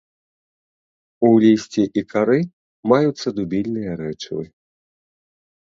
[1.27, 2.39] У лісці і кары
[2.93, 4.45] маюцца дубільныя рэчывы.